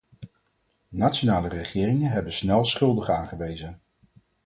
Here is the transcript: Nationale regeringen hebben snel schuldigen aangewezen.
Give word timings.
Nationale 0.95 1.47
regeringen 1.47 2.09
hebben 2.11 2.31
snel 2.33 2.65
schuldigen 2.65 3.15
aangewezen. 3.15 3.81